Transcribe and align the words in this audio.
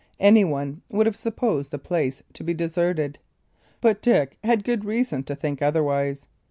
Any 0.19 0.43
one 0.43 0.81
would 0.89 1.05
have 1.05 1.15
supposed 1.15 1.69
the 1.69 1.77
place 1.77 2.23
to 2.33 2.43
be 2.43 2.55
deserted. 2.55 3.19
But 3.81 4.01
Dick 4.01 4.39
had 4.43 4.63
good 4.63 4.83
reason 4.83 5.21
to 5.25 5.35
think 5.35 5.61
otherwise. 5.61 6.25